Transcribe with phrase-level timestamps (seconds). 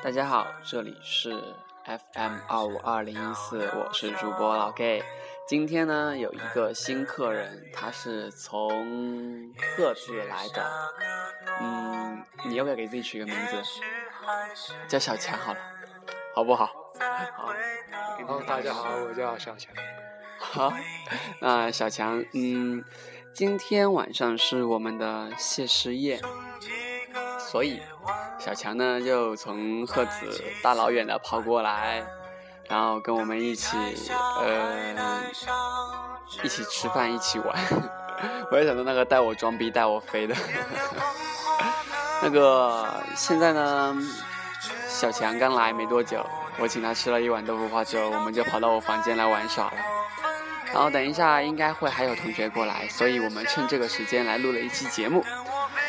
[0.00, 1.32] 大家好，这里是
[1.84, 5.02] FM 二五二零一四，我是主播老 gay。
[5.46, 10.70] 今天呢，有一个新客人，他是从鹤子来的。
[11.60, 13.60] 嗯，你要不要给自己取个名字？
[14.86, 15.60] 叫小强好了，
[16.34, 16.66] 好不好？
[17.36, 17.52] 好。
[18.26, 19.74] 好，大家好，我叫小强。
[20.38, 20.72] 好，
[21.40, 22.84] 那小强，嗯，
[23.34, 26.20] 今天晚上是我们的谢师宴，
[27.38, 27.80] 所以
[28.38, 32.04] 小强呢就从鹤子大老远的跑过来。
[32.68, 33.78] 然后跟我们一起，
[34.42, 34.94] 呃，
[36.42, 37.56] 一起吃饭，一起玩。
[38.52, 40.36] 我也想到那个带我装逼、带我飞的。
[42.20, 43.96] 那个现在呢，
[44.86, 46.22] 小强刚来没多久，
[46.58, 49.72] 我请他吃了一碗豆腐花之后，我们就跑到我房间来玩耍了。
[50.66, 55.24] 然后等一下应该会还有同学过来，所以我们趁这个时间来录了一期节目。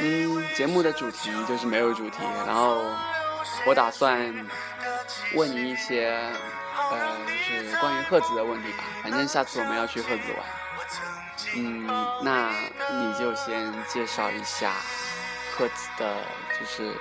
[0.02, 2.24] 嗯，节目的主题就是没有主题。
[2.46, 2.84] 然后
[3.66, 4.20] 我打算
[5.36, 6.20] 问你一些。
[6.92, 6.98] 呃，
[7.28, 8.84] 就是关于鹤子的问题吧。
[9.04, 10.46] 反正下次我们要去鹤子玩。
[11.58, 11.86] 嗯，
[12.24, 12.50] 那
[12.90, 14.72] 你就先介绍一下
[15.56, 16.16] 鹤子的，
[16.58, 16.96] 就是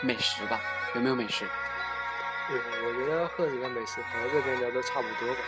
[0.00, 0.60] 美食吧。
[0.94, 1.48] 有没有美食？
[2.50, 2.54] 我，
[2.86, 5.40] 我觉得鹤子的美食和这边的都差不多吧。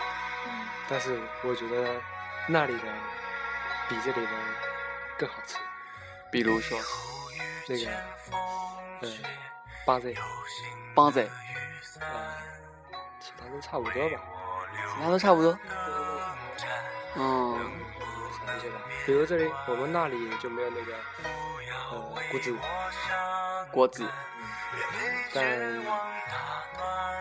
[0.46, 0.66] 嗯。
[0.89, 2.00] 但是我觉得
[2.48, 2.89] 那里的
[3.89, 4.33] 比这里的
[5.18, 5.58] 更好吃。
[6.34, 6.77] 比如说
[7.68, 7.90] 那个，
[9.02, 9.08] 呃，
[9.86, 10.12] 巴子。
[10.92, 11.30] 巴子。
[13.20, 14.20] 其他都差不多吧，
[14.96, 15.56] 其他都差不多。
[17.14, 17.70] 嗯，
[18.36, 20.92] 想一些吧，比如这里，我们那里就没有那个
[21.92, 22.00] 呃
[22.32, 22.52] 锅子。
[23.70, 24.05] 锅子。
[25.32, 25.70] 但呃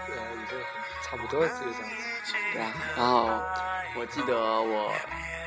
[0.09, 0.16] 也
[0.50, 0.58] 就
[1.03, 1.91] 差不多就是这样
[2.24, 2.34] 子。
[2.51, 3.30] 对啊，然后
[3.95, 4.91] 我记得我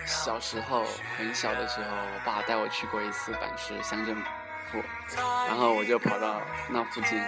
[0.06, 0.84] 小时候
[1.18, 4.16] 很小的时候，我爸带我去过一次板市乡镇
[4.70, 4.82] 府，
[5.46, 7.20] 然后我就跑到那附近。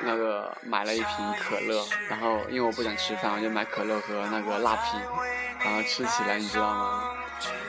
[0.00, 4.96] 那个买了一瓶可乐，然后因为我不想吃饭，我就买可乐和那个辣皮，
[5.58, 7.10] 然后吃起来，你知道吗？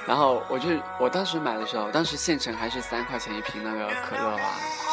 [0.06, 4.44] 然后我就我当时买的时候，当时县城还是三块钱一瓶那个可乐吧，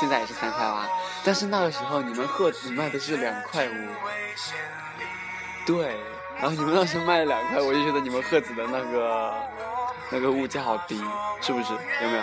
[0.00, 0.88] 现在也是三块吧。
[1.26, 3.88] 但是那个时候你们鹤子卖的是两块五，
[5.66, 6.00] 对，
[6.38, 9.34] 然后你们当时候卖两块，我就觉得你们鹤子的那个
[10.10, 10.96] 那个物价好低，
[11.40, 11.72] 是不是？
[11.72, 12.22] 有没有？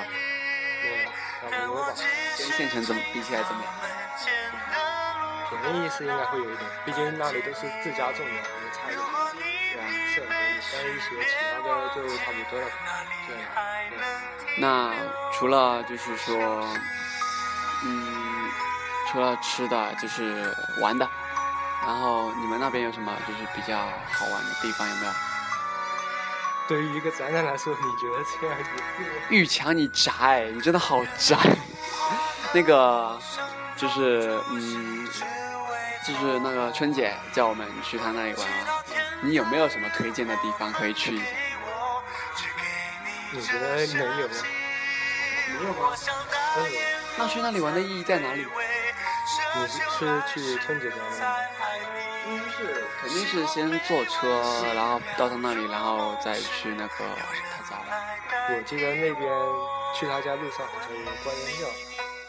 [0.81, 1.05] 对，
[1.41, 1.93] 差不多吧。
[2.37, 3.73] 跟县城怎么比起来怎么样？
[5.61, 9.05] 便宜是应该会有一点，毕竟那里都是自家种的，有差一点，
[9.71, 9.83] 对吧？
[10.13, 12.67] 是，但一些其他的就差不多了，
[13.27, 13.29] 对。
[14.59, 14.93] 那
[15.31, 16.67] 除了就是说，
[17.85, 18.49] 嗯，
[19.11, 21.07] 除了吃的就是玩的，
[21.85, 25.11] 然后你们那边有什么就是比较好玩的地方有没有？
[26.67, 28.69] 对于一个宅男来说，你觉得这样子？
[29.29, 31.37] 玉强，你宅，你真的好宅。
[32.53, 33.19] 那个
[33.75, 35.07] 就是嗯。
[36.05, 38.83] 就是那个春姐叫我们去她那里玩啊，
[39.21, 41.25] 你有没有什么推荐的地方可以去一下？
[43.31, 44.33] 你觉得能有吗？
[45.47, 45.95] 没有吗？
[47.17, 48.45] 那去那里玩的意义在哪里？
[49.55, 51.03] 你是是去春节家吗？
[52.27, 54.41] 应该是，肯定是先坐车，
[54.73, 56.95] 然后到他那里，然后再去那个
[57.51, 59.29] 他家我记得那边
[59.93, 61.67] 去他家路上好像有个观音庙。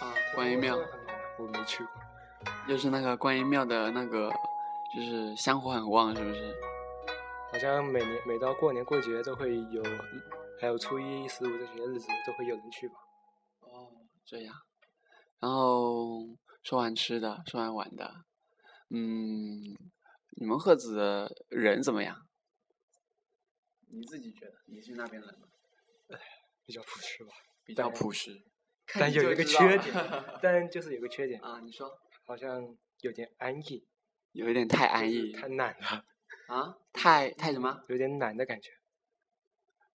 [0.06, 0.78] 啊，观音庙。
[1.38, 1.92] 我没去过。
[2.68, 4.30] 就是那个观音庙的那个，
[4.94, 6.54] 就是香火很旺，是不是？
[7.52, 9.82] 好像每年每到过年过节都会有，
[10.60, 12.94] 还有初一十五这些日子都会有人去吧。
[13.60, 13.88] 哦，
[14.26, 14.54] 这样。
[15.40, 16.20] 然后
[16.64, 18.24] 说完吃的，说完玩的，
[18.88, 19.76] 嗯，
[20.30, 22.26] 你们赫子的人怎么样？
[23.88, 24.54] 你自己觉得？
[24.66, 25.46] 你去那边人吗？
[26.08, 26.18] 哎，
[26.64, 27.30] 比较朴实吧。
[27.64, 28.42] 比较朴实。
[28.98, 29.94] 但有一个缺点，
[30.42, 31.88] 但就是有个缺点啊，你说。
[32.26, 33.86] 好像有点安逸，
[34.32, 36.06] 有一点太安逸，太懒了。
[36.48, 36.74] 啊？
[36.94, 37.84] 太太什么？
[37.88, 38.70] 有点懒的感觉。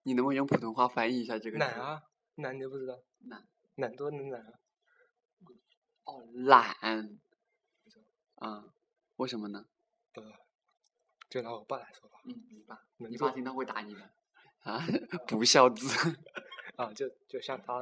[0.04, 1.58] 你能不能用普通话翻译一下这个？
[1.58, 2.04] 懒啊，
[2.36, 2.94] 懒你都不知道？
[3.28, 3.44] 懒，
[3.78, 4.54] 懒多能懒啊？
[6.10, 7.20] 哦，懒。
[8.36, 8.74] 啊？
[9.18, 9.66] 为什么呢？
[10.14, 10.24] 呃，
[11.30, 12.20] 就拿我爸来说吧。
[12.26, 14.10] 嗯，你爸，你爸听到会打你的。
[14.64, 14.82] 啊？
[15.28, 15.86] 不孝子。
[16.78, 17.82] 啊，就就像他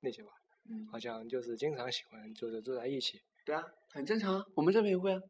[0.00, 0.32] 那些吧。
[0.64, 3.22] 嗯好像就是经常喜欢就是住在一起。
[3.44, 5.20] 对啊，很正常啊，我们这边也会啊。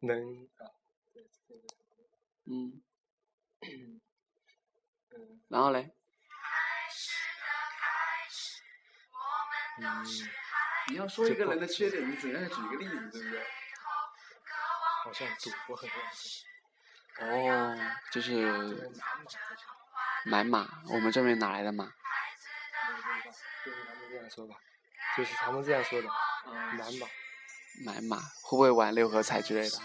[0.00, 0.70] 能啊。
[2.46, 2.82] 嗯。
[5.48, 5.92] 然后嘞？
[9.78, 10.04] 嗯。
[10.88, 13.40] 你要说一个人的缺点，你怎样举一个例子，对不对？
[15.04, 16.00] 好像赌博很乱。
[17.18, 17.76] 哦，
[18.12, 18.90] 就是
[20.24, 21.86] 买马，我们这边哪来的马？
[23.64, 24.56] 就是他们这样说吧，
[25.16, 26.08] 就是他们这样说的，
[26.46, 27.06] 买马。
[27.84, 29.78] 买马，会不会玩六合彩之类的？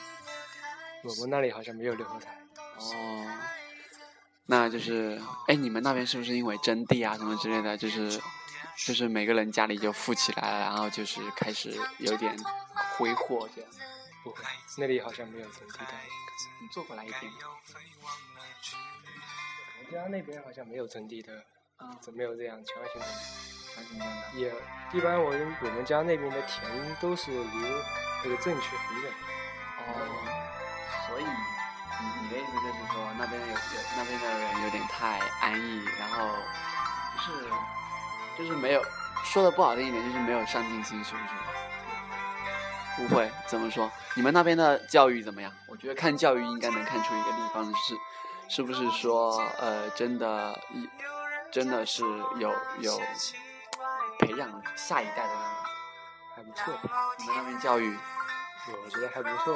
[1.03, 2.41] 我们那里好像没有六合彩。
[2.77, 3.39] 哦，
[4.45, 8.21] 那就是，哎，你们那边是不是因为征地啊什么之类的，就是
[8.77, 12.35] 就是每个人家里就富起来了，然后就是开始有点
[12.97, 13.71] 挥霍这样？
[14.23, 14.43] 不会，
[14.77, 15.85] 那里好像没有征地的。
[16.61, 17.31] 你坐过来一点。
[19.79, 21.33] 我们家那边好像没有征地的，
[21.77, 23.07] 啊，怎么没有这样强行征地？
[23.75, 24.39] 还是这样的。
[24.39, 24.53] 也
[24.93, 26.61] 一般我们我们家那边的田
[27.01, 27.57] 都是离
[28.23, 29.11] 那个镇区很远。
[29.87, 29.89] 哦，
[31.07, 33.55] 所以你你的意思就是说，那边有有
[33.97, 36.29] 那边的人有点太安逸，然后
[37.13, 37.49] 不是
[38.37, 38.83] 就是没有
[39.23, 43.07] 说的不好听一点，就是没有上进心，是不是？
[43.07, 43.89] 不会，怎么说？
[44.15, 45.51] 你们那边的教育怎么样？
[45.67, 47.95] 我觉得看教育应该能看出一个地方是，
[48.49, 50.89] 是不是说呃，真的一
[51.51, 52.03] 真的是
[52.37, 52.99] 有有
[54.19, 55.63] 培养下一代的那种。
[56.35, 56.73] 还不错，
[57.19, 57.97] 你们那边教育，
[58.83, 59.55] 我觉得还不错。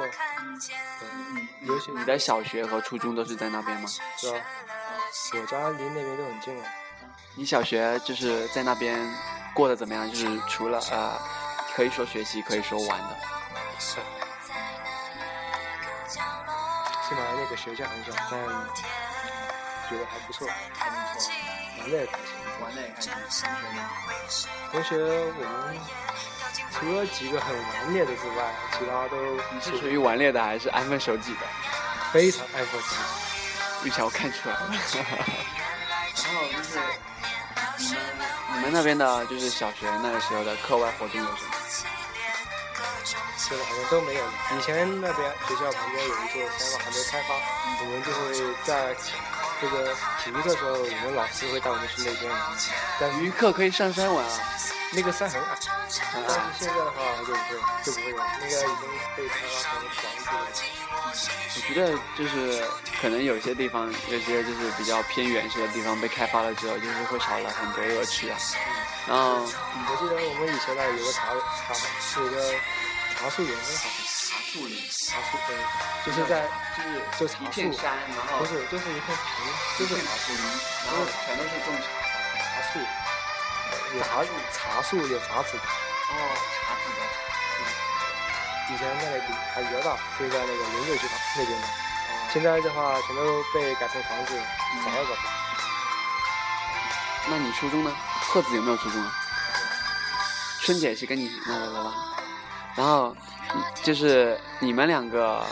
[1.01, 3.87] 嗯，尤其你的小学和初中都是在那边吗？
[3.87, 4.45] 是啊？
[5.33, 6.65] 我家离那边都很近啊。
[7.35, 8.97] 你小学就是在那边
[9.53, 10.09] 过得怎么样？
[10.09, 11.19] 就是除了呃，
[11.75, 13.17] 可以说学习，可以说玩的。
[17.07, 18.39] 起码那个学校很小，但
[19.89, 21.31] 觉得还不错，还不错，
[21.79, 22.33] 玩的也开心。
[22.61, 23.13] 玩的也开心。
[23.13, 23.37] 同学
[23.75, 23.79] 呢？
[24.71, 25.77] 同学，我们
[26.71, 29.15] 除了几个很顽劣的之外，其他都
[29.51, 31.41] 你是属于顽劣的还是安分守己的？
[32.11, 33.87] 非常爱护自己。
[33.87, 34.71] 玉桥看出来了。
[38.65, 41.51] 们那边的，就是小学那个时候的课外活动有什么？
[43.37, 44.23] 现在好像都没有。
[44.57, 47.35] 以前那边学校旁边有一座山，还没开发，
[47.79, 48.95] 我们就会在
[49.61, 52.41] 这个体育课的时候，我们老师会带我们去那边玩。
[52.99, 54.31] 但体育课可以上山玩啊。
[54.95, 55.57] 那个山很矮，
[56.13, 56.35] 但是。
[56.57, 58.87] 现在的话就不会，就不会了，那个已经
[59.17, 60.47] 被开发成房子了。
[61.55, 62.65] 我觉得就是
[63.01, 68.37] 可能有些地方，有些就是比较偏远些的地方被开发了之后，就是会少了很多乐趣啊。
[69.07, 72.53] 然后我记得我们以前那里有个茶茶，有个
[73.19, 75.53] 茶树园，好像茶树林，茶树林，
[76.05, 76.87] 就是在就是
[77.19, 79.27] 就茶树，一片山，然后不是就是一片平，
[79.79, 80.43] 就是茶树林，
[80.87, 82.05] 然后全都是种茶的。
[82.35, 82.79] 茶树，
[83.93, 85.63] 有茶茶树有茶籽的。
[85.63, 86.15] 哦，
[86.65, 86.99] 茶籽的。
[88.73, 91.67] 以前在那里比还比较大，是在那个龙瑞剧场那边的。
[91.67, 91.69] 哦，
[92.33, 94.41] 现在的话，全都被改成房子，
[94.83, 95.29] 找都找不到。
[97.27, 97.95] 那你初中呢？
[98.21, 99.11] 贺子有没有初中啊？
[100.61, 101.93] 春姐是跟你那个的吧？
[102.75, 103.15] 然后
[103.53, 105.45] 嗯就是你们两个，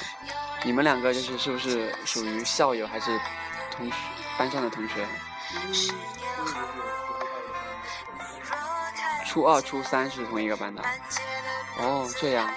[0.63, 3.17] 你们两个就是是不是属于校友还是
[3.71, 3.93] 同学
[4.37, 5.07] 班上的同学？
[9.33, 10.83] 初二、初三是同一个班的。
[11.79, 12.47] 哦，这样。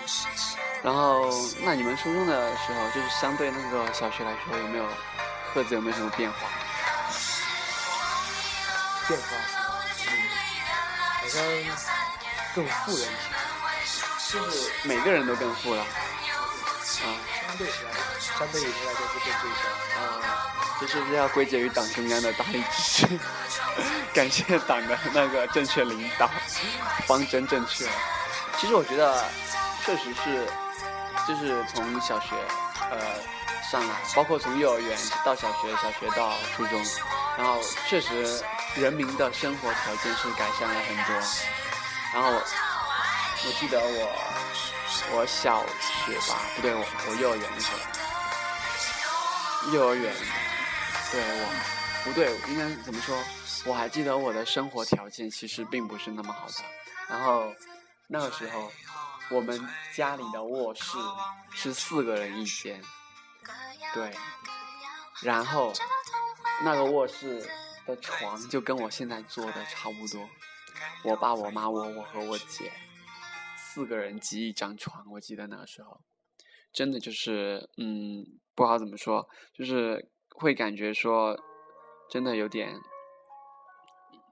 [0.82, 1.30] 然后，
[1.64, 4.86] 那你们初中的时候，就是相对那个小学来说，有没有
[5.54, 6.36] 贺子有没有什么变化？
[9.08, 9.26] 变化
[9.96, 10.10] 是，
[11.22, 11.42] 好像
[12.54, 13.08] 更富了一些。
[14.28, 15.80] 就是每个人都更富了。
[15.80, 15.86] 啊
[17.48, 19.62] 相对起来，相对于现在就是更富一些。
[19.96, 19.98] 啊，
[20.80, 23.18] 这是不是要归结于党中央的大力支持？
[24.12, 26.30] 感谢党的那个正确领导，
[27.06, 27.86] 方针正确。
[28.58, 29.24] 其实我觉得，
[29.84, 30.46] 确实是，
[31.28, 32.34] 就是从小学
[32.90, 32.98] 呃
[33.70, 36.82] 上来，包括从幼儿园到小学，小学到初中，
[37.36, 38.42] 然后确实
[38.74, 41.14] 人民的生活条件是改善了很多。
[42.14, 44.08] 然后我记得我
[45.12, 45.62] 我小
[46.06, 47.66] 学吧，不对，我我幼儿园的时
[49.66, 50.14] 候，幼儿园，
[51.12, 53.16] 对我不对，应该怎么说？
[53.64, 56.54] 我还记得我的生活条件其实并不是那么好的。
[57.08, 57.54] 然后
[58.08, 58.70] 那个时候，
[59.30, 59.60] 我们
[59.94, 60.98] 家里的卧室
[61.52, 62.80] 是四个人一间，
[63.94, 64.12] 对。
[65.22, 65.72] 然后
[66.62, 67.48] 那个卧室
[67.86, 70.28] 的床就跟我现在坐的差不多，
[71.04, 72.70] 我爸、我妈、我、我和我姐
[73.56, 75.04] 四个人挤一张床。
[75.10, 76.00] 我记得那个时候，
[76.72, 81.38] 真的就是嗯，不好怎么说，就是会感觉说，
[82.08, 82.78] 真的有点，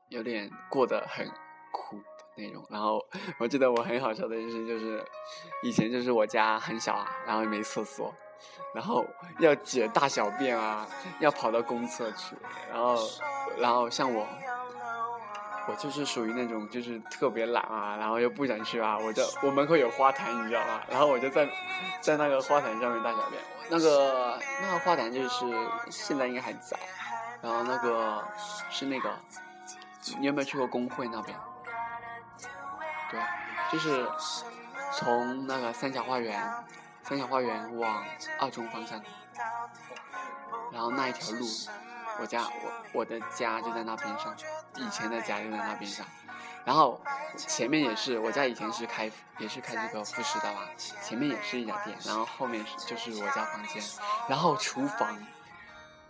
[0.09, 1.27] 有点过得很
[1.73, 2.05] 苦的
[2.37, 2.65] 那种。
[2.71, 3.05] 然后
[3.39, 5.05] 我记得我很好笑的就是，就是
[5.63, 8.15] 以前就是我家很小啊，然后没厕所，
[8.75, 9.05] 然后
[9.39, 10.87] 要解大小便啊，
[11.21, 12.37] 要跑到公厕去，
[12.71, 12.97] 然后
[13.59, 14.27] 然后像我。
[15.67, 20.81] 我就是属于那种就是特别懒啊，然后又不想去啊，我就我门口有花坛，你知道吗？
[20.91, 21.49] 然后我就在
[22.01, 23.43] 在那个花坛上面大小便。
[23.71, 25.47] 那个那个花坛就是
[25.91, 26.79] 现在应该还在，
[27.41, 28.23] 然后那个
[28.71, 29.11] 是那个，
[30.19, 31.35] 你有没有去过工会那边？
[33.11, 33.21] 对，
[33.73, 34.07] 就是
[34.93, 36.39] 从那个三峡花园，
[37.05, 38.05] 三峡花园往
[38.39, 39.01] 二中方向，
[40.71, 41.47] 然后那一条路，
[42.21, 44.35] 我家我我的家就在那边上，
[44.77, 46.07] 以前的家就在那边上，
[46.65, 47.01] 然后
[47.37, 50.61] 前面也是我家以前是开也是开这个副食的吧，
[51.03, 53.83] 前面也是一家店，然后后面就是我家房间，
[54.29, 55.17] 然后厨房。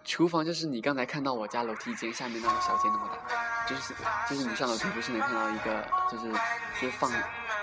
[0.07, 3.95] 厨房就是你刚才看到我家楼梯间下面那个小间那么大，就是
[4.29, 5.83] 就是你上楼梯不是能看到一个
[6.13, 6.31] 就是
[6.79, 7.11] 就是放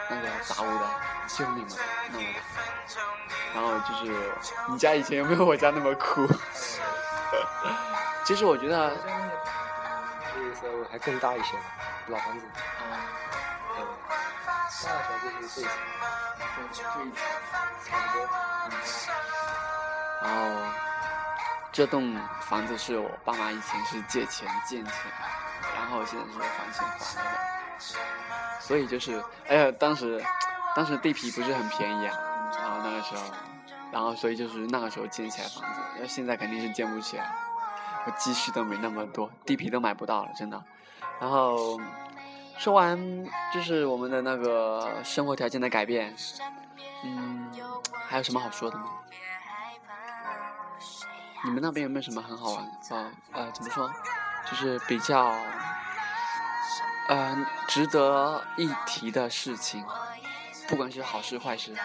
[0.10, 0.90] 那个杂物的，
[1.28, 1.68] 就那么
[2.12, 2.42] 那么大。
[3.54, 4.34] 然后就是
[4.70, 6.28] 你家以前有没有我家那么酷？
[8.24, 8.92] 其实我觉得
[10.36, 11.58] 那个时候还更大一些，
[12.08, 12.46] 老房子。
[13.76, 13.86] 对，
[14.46, 14.90] 大小
[15.22, 15.70] 就是这一层，
[16.72, 17.16] 就这一层
[17.86, 18.20] 差不多。
[20.22, 20.38] 然后。
[21.74, 25.30] 这栋房子是我爸妈以前是借钱建起来，
[25.74, 27.30] 然后现在是还钱还的，
[28.60, 30.22] 所以就是，哎呀，当时，
[30.76, 32.18] 当时地皮不是很便宜啊，
[32.60, 33.24] 然后那个时候，
[33.90, 37.34] 然后所以就是那个时候建起来房子，要现在肯定是建不起来，
[38.06, 40.64] 我积蓄都没那么多，地皮都买不到了，真的。
[41.20, 41.80] 然后
[42.58, 42.98] 说完
[43.54, 46.16] 就是我们的那个生活条件的改变，
[47.04, 47.52] 嗯，
[48.08, 48.86] 还有什么好说的吗？
[51.44, 53.12] 你们那边有没有什么很好玩啊？
[53.32, 53.92] 呃，怎么说？
[54.50, 55.34] 就是比较，
[57.10, 59.86] 嗯，值得一提的事情，
[60.68, 61.76] 不管是好事坏事，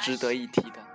[0.00, 0.80] 值得一提的。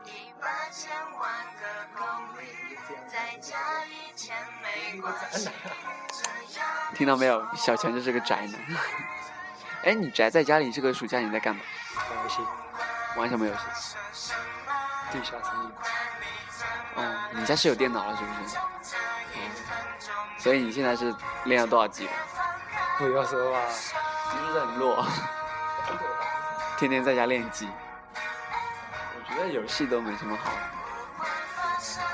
[6.95, 7.45] 听到没有？
[7.55, 8.59] 小强就是个宅男。
[9.85, 11.61] 哎，你宅在家里，这个暑假你在干嘛？
[12.09, 12.41] 玩游戏，
[13.15, 13.61] 玩什么游戏？
[15.11, 15.75] 地下城堡。
[16.95, 18.57] 哦，你家是有电脑了是不是？
[19.35, 19.39] 嗯。
[20.37, 21.13] 所以你现在是
[21.45, 22.11] 练了多少级了？
[22.97, 23.59] 不要说吧，
[24.33, 25.05] 你是很弱。
[26.79, 27.67] 天天在家练级。
[28.15, 30.49] 我觉得游戏都没什么好。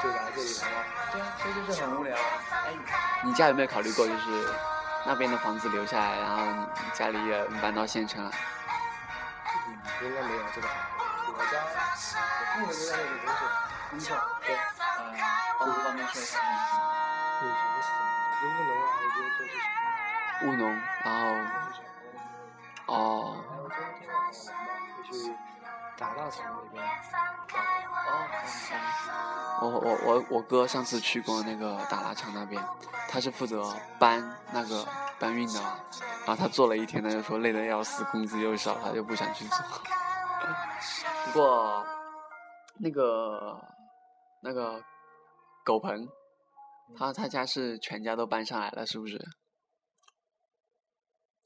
[0.01, 0.72] 就来这里了吗？
[1.12, 2.17] 对啊，所以就是很无聊。
[2.17, 2.74] 哎，
[3.24, 4.50] 你家有没有考虑过，就是？
[5.05, 8.31] 那边的房子留下来，然后你家里也搬到县城了。
[9.67, 10.67] 嗯，应该没有这个。
[11.27, 13.38] 我家，我父母都在那里工作，
[13.91, 14.17] 工作，
[14.48, 14.57] 对，
[15.60, 16.39] 呃，不方便说一下。
[17.43, 18.41] 以前是什么？
[18.41, 19.53] 务农啊，还是做这些？
[20.41, 20.63] 务农，
[21.03, 21.22] 然后，
[22.88, 23.45] 哦。
[25.03, 25.36] 去
[25.98, 26.29] 打那
[26.72, 26.84] 边。
[29.62, 32.62] 哦，我我我我哥上次去过那个打拉场那边，
[33.08, 34.86] 他是负责搬那个
[35.17, 35.62] 搬运的，
[36.25, 39.58] 然后他做了一天，他就说累得要死，工资又少，他就不想去做。
[41.25, 41.86] 不过，
[42.79, 43.60] 那个
[44.41, 44.84] 那个
[45.63, 46.08] 狗棚，
[46.98, 49.17] 他他家是全家都搬上来了，是不是？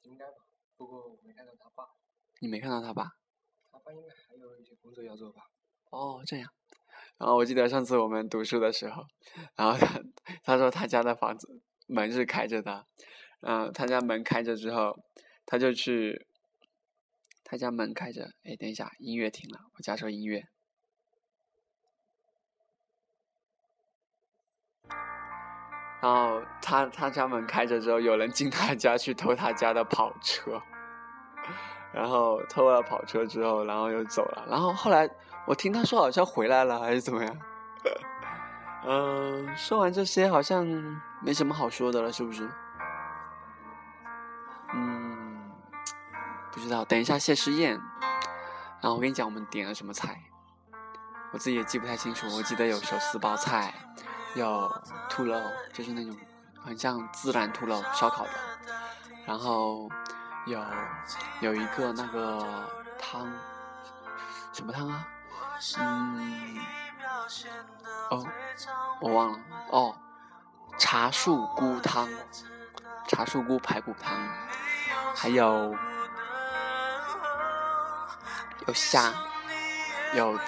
[0.01, 0.33] 应该吧，
[0.77, 1.98] 不过我没看到他爸。
[2.39, 3.17] 你没看到他吧？
[3.71, 5.43] 他爸应该还有一些工作要做吧。
[5.91, 6.51] 哦，这样。
[7.17, 9.05] 然后我记得上次我们读书的时候，
[9.55, 10.01] 然后他
[10.43, 12.85] 他说他家的房子门是开着的，
[13.41, 14.97] 嗯，他家门开着之后，
[15.45, 16.25] 他就去，
[17.43, 20.47] 他家门开着，哎，等一下，音乐停了，我加首音乐。
[26.01, 30.61] 然后他他家门开着之后，有人进他家去偷他家的跑车，
[31.93, 35.09] 然后偷了跑车之后，然后又走了，然后后来。
[35.45, 37.37] 我听他说好像回来了还是怎么样？
[38.85, 40.63] 嗯，说完这些好像
[41.23, 42.47] 没什么好说的了，是不是？
[44.75, 45.51] 嗯，
[46.51, 46.85] 不知道。
[46.85, 47.71] 等一下谢师宴，
[48.79, 50.21] 然后我跟你讲我们点了什么菜，
[51.31, 52.27] 我自己也记不太清楚。
[52.35, 53.73] 我记得有手撕包菜，
[54.35, 54.71] 有
[55.09, 55.33] 兔肉，
[55.73, 56.15] 就是那种
[56.63, 58.31] 很像孜然兔肉烧烤的，
[59.25, 59.89] 然后
[60.45, 60.65] 有
[61.41, 62.45] 有一个那个
[62.99, 63.27] 汤，
[64.53, 65.07] 什么汤啊？
[65.77, 66.57] 嗯，
[68.09, 68.25] 哦，
[69.01, 69.95] 我忘了哦，
[70.77, 72.07] 茶树菇汤，
[73.07, 74.17] 茶树菇排骨汤，
[75.15, 75.75] 还有
[78.67, 79.13] 有虾，
[80.13, 80.39] 有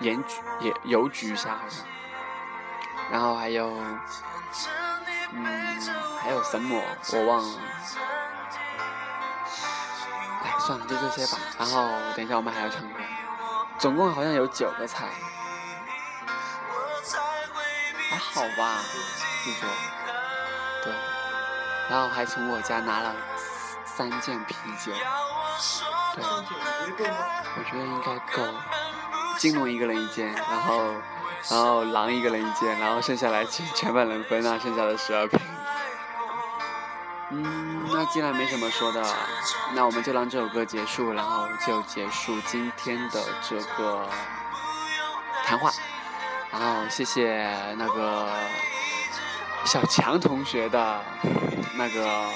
[0.00, 1.84] 盐焗也油焗虾好像，
[3.10, 3.70] 然后还有
[5.32, 5.44] 嗯
[6.22, 6.82] 还有什么？
[7.12, 7.60] 我忘了，
[10.68, 13.00] 算了就这些吧，然后等一下我们还要唱歌。
[13.78, 15.08] 总共好像有九个菜，
[18.10, 19.66] 还好吧，四桌，
[20.84, 20.92] 对，
[21.88, 23.14] 然后还从我家拿了
[23.86, 24.92] 三件啤酒，
[26.14, 28.42] 对，我觉得应该够，
[29.38, 30.92] 金龙一个人一件，然后，
[31.48, 35.40] 然后狼一个人一件，然后剩下来全全部人分那剩下的十二瓶，
[38.10, 39.04] 既然没什么说的，
[39.74, 44.08] 那我们就让这首歌结束，然后就结束今天的这个
[45.44, 45.70] 谈话。
[46.50, 47.46] 然后谢谢
[47.76, 48.32] 那个
[49.64, 51.04] 小强同学的
[51.74, 52.26] 那个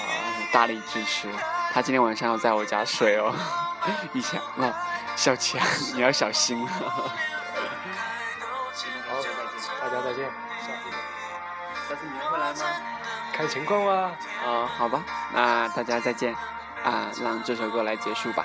[0.53, 1.29] 大力支持，
[1.73, 3.35] 他今天晚上要在我家睡哦。
[4.13, 4.71] 以前那
[5.17, 5.59] 小强
[5.95, 7.11] 你要小心好，
[9.81, 10.31] 大家再见。
[11.89, 12.61] 下次你还会来吗？
[13.33, 14.13] 看情况吧。
[14.45, 16.35] 啊，好吧，那大家再见，
[16.85, 18.45] 啊，让这首歌来结束吧。